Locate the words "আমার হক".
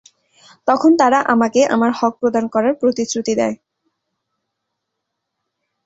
1.65-2.13